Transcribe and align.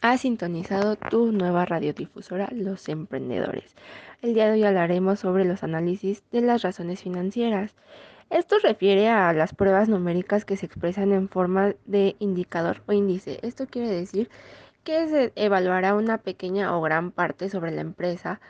Has 0.00 0.20
sintonizado 0.20 0.94
tu 0.94 1.32
nueva 1.32 1.64
radiodifusora 1.64 2.48
Los 2.52 2.88
Emprendedores. 2.88 3.74
El 4.22 4.32
día 4.32 4.46
de 4.46 4.52
hoy 4.52 4.62
hablaremos 4.62 5.18
sobre 5.18 5.44
los 5.44 5.64
análisis 5.64 6.22
de 6.30 6.40
las 6.40 6.62
razones 6.62 7.02
financieras. 7.02 7.74
Esto 8.30 8.58
refiere 8.62 9.08
a 9.08 9.32
las 9.32 9.54
pruebas 9.54 9.88
numéricas 9.88 10.44
que 10.44 10.56
se 10.56 10.66
expresan 10.66 11.10
en 11.10 11.28
forma 11.28 11.74
de 11.84 12.14
indicador 12.20 12.80
o 12.86 12.92
índice. 12.92 13.40
Esto 13.42 13.66
quiere 13.66 13.88
decir 13.88 14.30
que 14.84 15.08
se 15.08 15.32
evaluará 15.34 15.96
una 15.96 16.18
pequeña 16.18 16.76
o 16.76 16.80
gran 16.80 17.10
parte 17.10 17.50
sobre 17.50 17.72
la 17.72 17.80
empresa, 17.80 18.40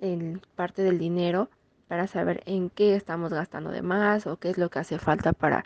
en 0.00 0.42
parte 0.54 0.82
del 0.82 0.98
dinero, 0.98 1.48
para 1.88 2.08
saber 2.08 2.42
en 2.44 2.68
qué 2.68 2.94
estamos 2.94 3.32
gastando 3.32 3.70
de 3.70 3.80
más 3.80 4.26
o 4.26 4.36
qué 4.36 4.50
es 4.50 4.58
lo 4.58 4.68
que 4.68 4.80
hace 4.80 4.98
falta 4.98 5.32
para 5.32 5.64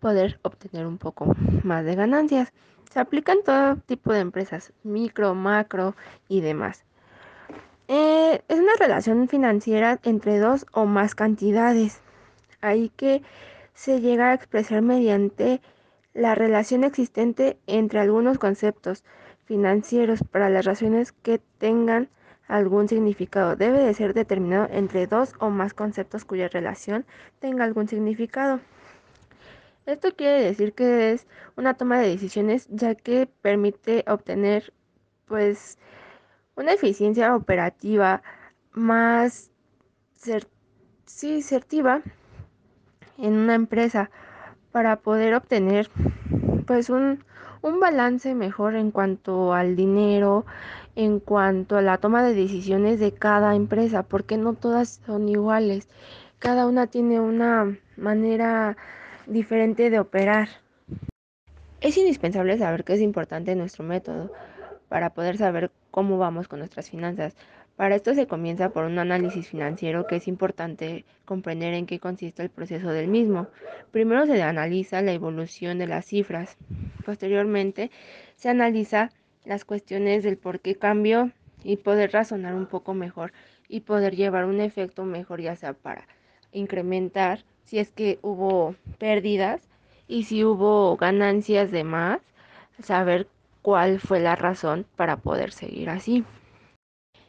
poder 0.00 0.38
obtener 0.42 0.86
un 0.86 0.98
poco 0.98 1.34
más 1.62 1.82
de 1.86 1.94
ganancias. 1.94 2.52
Se 2.96 3.00
aplica 3.00 3.34
en 3.34 3.42
todo 3.42 3.76
tipo 3.76 4.10
de 4.10 4.20
empresas, 4.20 4.72
micro, 4.82 5.34
macro 5.34 5.94
y 6.28 6.40
demás. 6.40 6.82
Eh, 7.88 8.40
es 8.48 8.58
una 8.58 8.72
relación 8.80 9.28
financiera 9.28 10.00
entre 10.02 10.38
dos 10.38 10.64
o 10.72 10.86
más 10.86 11.14
cantidades. 11.14 12.00
Ahí 12.62 12.90
que 12.96 13.20
se 13.74 14.00
llega 14.00 14.30
a 14.30 14.32
expresar 14.32 14.80
mediante 14.80 15.60
la 16.14 16.34
relación 16.34 16.84
existente 16.84 17.58
entre 17.66 18.00
algunos 18.00 18.38
conceptos 18.38 19.04
financieros 19.44 20.20
para 20.30 20.48
las 20.48 20.64
razones 20.64 21.12
que 21.12 21.38
tengan 21.58 22.08
algún 22.48 22.88
significado. 22.88 23.56
Debe 23.56 23.80
de 23.80 23.92
ser 23.92 24.14
determinado 24.14 24.68
entre 24.72 25.06
dos 25.06 25.34
o 25.38 25.50
más 25.50 25.74
conceptos 25.74 26.24
cuya 26.24 26.48
relación 26.48 27.04
tenga 27.40 27.64
algún 27.64 27.88
significado. 27.88 28.58
Esto 29.86 30.16
quiere 30.16 30.42
decir 30.42 30.72
que 30.72 31.12
es 31.12 31.28
una 31.56 31.74
toma 31.74 32.00
de 32.00 32.08
decisiones 32.08 32.66
ya 32.70 32.96
que 32.96 33.28
permite 33.40 34.04
obtener 34.08 34.72
pues 35.26 35.78
una 36.56 36.72
eficiencia 36.72 37.36
operativa 37.36 38.22
más 38.72 39.52
sí, 41.04 41.40
certiva 41.42 42.02
en 43.16 43.34
una 43.34 43.54
empresa 43.54 44.10
para 44.72 44.96
poder 44.96 45.34
obtener 45.34 45.88
pues 46.66 46.90
un, 46.90 47.24
un 47.62 47.78
balance 47.78 48.34
mejor 48.34 48.74
en 48.74 48.90
cuanto 48.90 49.54
al 49.54 49.76
dinero, 49.76 50.46
en 50.96 51.20
cuanto 51.20 51.76
a 51.76 51.82
la 51.82 51.98
toma 51.98 52.24
de 52.24 52.34
decisiones 52.34 52.98
de 52.98 53.12
cada 53.12 53.54
empresa, 53.54 54.02
porque 54.02 54.36
no 54.36 54.54
todas 54.54 55.00
son 55.06 55.28
iguales. 55.28 55.88
Cada 56.40 56.66
una 56.66 56.88
tiene 56.88 57.20
una 57.20 57.78
manera 57.96 58.76
diferente 59.26 59.90
de 59.90 59.98
operar. 59.98 60.48
Es 61.80 61.96
indispensable 61.96 62.56
saber 62.58 62.84
que 62.84 62.94
es 62.94 63.00
importante 63.00 63.54
nuestro 63.54 63.84
método 63.84 64.32
para 64.88 65.10
poder 65.10 65.36
saber 65.36 65.70
cómo 65.90 66.18
vamos 66.18 66.48
con 66.48 66.60
nuestras 66.60 66.90
finanzas. 66.90 67.36
Para 67.76 67.94
esto 67.94 68.14
se 68.14 68.26
comienza 68.26 68.70
por 68.70 68.84
un 68.84 68.98
análisis 68.98 69.48
financiero 69.48 70.06
que 70.06 70.16
es 70.16 70.28
importante 70.28 71.04
comprender 71.26 71.74
en 71.74 71.86
qué 71.86 71.98
consiste 71.98 72.42
el 72.42 72.48
proceso 72.48 72.88
del 72.88 73.08
mismo. 73.08 73.48
Primero 73.90 74.24
se 74.24 74.42
analiza 74.42 75.02
la 75.02 75.12
evolución 75.12 75.78
de 75.78 75.86
las 75.86 76.06
cifras. 76.06 76.56
Posteriormente 77.04 77.90
se 78.36 78.48
analiza 78.48 79.10
las 79.44 79.64
cuestiones 79.64 80.24
del 80.24 80.38
por 80.38 80.60
qué 80.60 80.76
cambió 80.76 81.30
y 81.62 81.76
poder 81.76 82.12
razonar 82.12 82.54
un 82.54 82.66
poco 82.66 82.94
mejor 82.94 83.32
y 83.68 83.80
poder 83.80 84.16
llevar 84.16 84.46
un 84.46 84.60
efecto 84.60 85.04
mejor 85.04 85.42
ya 85.42 85.56
sea 85.56 85.74
para 85.74 86.06
incrementar 86.52 87.44
si 87.66 87.78
es 87.78 87.90
que 87.90 88.18
hubo 88.22 88.74
pérdidas 88.98 89.68
y 90.08 90.24
si 90.24 90.44
hubo 90.44 90.96
ganancias 90.96 91.70
de 91.70 91.84
más, 91.84 92.20
saber 92.82 93.28
cuál 93.60 94.00
fue 94.00 94.20
la 94.20 94.36
razón 94.36 94.86
para 94.96 95.16
poder 95.16 95.52
seguir 95.52 95.90
así. 95.90 96.24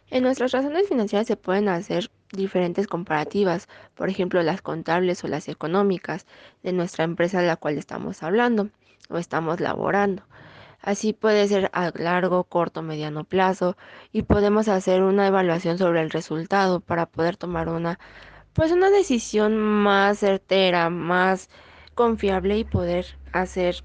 En 0.10 0.24
nuestras 0.24 0.52
razones 0.52 0.88
financieras 0.88 1.28
se 1.28 1.36
pueden 1.36 1.68
hacer 1.68 2.10
diferentes 2.32 2.88
comparativas, 2.88 3.68
por 3.96 4.10
ejemplo 4.10 4.42
las 4.44 4.62
contables 4.62 5.24
o 5.24 5.28
las 5.28 5.50
económicas 5.50 6.26
de 6.64 6.72
nuestra 6.72 7.04
empresa 7.04 7.40
a 7.40 7.44
la 7.44 7.58
cual 7.58 7.78
estamos 7.78 8.24
hablando 8.24 8.70
o 9.10 9.18
estamos 9.18 9.60
laborando. 9.60 10.24
Así 10.82 11.12
puede 11.12 11.48
ser 11.48 11.70
a 11.74 11.92
largo, 11.96 12.44
corto, 12.44 12.84
mediano 12.84 13.24
plazo 13.24 13.76
y 14.14 14.22
podemos 14.22 14.68
hacer 14.68 15.02
una 15.02 15.28
evaluación 15.28 15.78
sobre 15.78 16.02
el 16.02 16.12
resultado 16.12 16.80
para 16.80 17.08
poder 17.08 17.36
tomar 17.36 17.68
una 17.68 18.00
pues 18.58 18.72
una 18.72 18.90
decisión 18.90 19.56
más 19.56 20.18
certera, 20.18 20.90
más 20.90 21.48
confiable 21.94 22.58
y 22.58 22.64
poder 22.64 23.06
hacer 23.32 23.84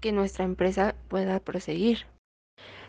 que 0.00 0.10
nuestra 0.10 0.44
empresa 0.44 0.96
pueda 1.06 1.38
proseguir. 1.38 2.06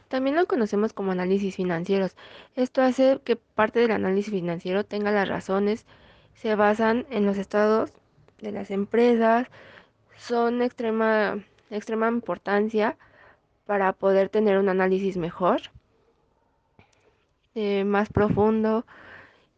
También 0.08 0.36
lo 0.36 0.48
conocemos 0.48 0.92
como 0.92 1.12
análisis 1.12 1.56
financieros. 1.56 2.16
Esto 2.56 2.82
hace 2.82 3.20
que 3.24 3.36
parte 3.36 3.80
del 3.80 3.92
análisis 3.92 4.34
financiero 4.34 4.86
tenga 4.86 5.12
las 5.12 5.30
razones, 5.30 5.86
se 6.34 6.56
basan 6.56 7.06
en 7.12 7.28
los 7.28 7.38
estados 7.38 7.94
de 8.42 8.52
las 8.52 8.72
empresas, 8.72 9.50
son 10.18 10.64
extrema, 10.64 11.44
extrema 11.70 12.08
importancia 12.08 12.98
para 13.68 13.94
poder 13.94 14.30
tener 14.30 14.58
un 14.58 14.68
análisis 14.68 15.18
mejor, 15.18 15.62
eh, 17.54 17.84
más 17.84 18.10
profundo 18.10 18.84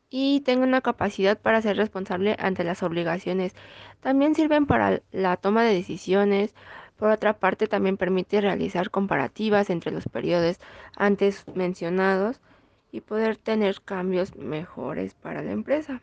y 0.09 0.41
tenga 0.41 0.63
una 0.65 0.81
capacidad 0.81 1.37
para 1.37 1.61
ser 1.61 1.77
responsable 1.77 2.35
ante 2.39 2.63
las 2.63 2.83
obligaciones. 2.83 3.53
También 3.99 4.35
sirven 4.35 4.65
para 4.65 5.01
la 5.11 5.37
toma 5.37 5.63
de 5.63 5.73
decisiones. 5.73 6.53
Por 6.97 7.09
otra 7.11 7.33
parte, 7.37 7.67
también 7.67 7.97
permite 7.97 8.41
realizar 8.41 8.89
comparativas 8.89 9.69
entre 9.69 9.91
los 9.91 10.05
periodos 10.07 10.57
antes 10.95 11.43
mencionados 11.53 12.39
y 12.91 13.01
poder 13.01 13.35
tener 13.37 13.81
cambios 13.81 14.35
mejores 14.35 15.13
para 15.15 15.41
la 15.41 15.51
empresa. 15.51 16.01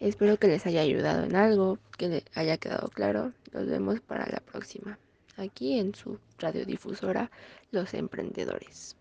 Espero 0.00 0.38
que 0.38 0.48
les 0.48 0.66
haya 0.66 0.80
ayudado 0.80 1.24
en 1.24 1.36
algo, 1.36 1.78
que 1.96 2.08
les 2.08 2.24
haya 2.34 2.58
quedado 2.58 2.88
claro. 2.88 3.32
Nos 3.52 3.66
vemos 3.66 4.00
para 4.00 4.26
la 4.26 4.40
próxima, 4.40 4.98
aquí 5.36 5.78
en 5.78 5.94
su 5.94 6.18
radiodifusora 6.38 7.30
Los 7.70 7.94
Emprendedores. 7.94 8.96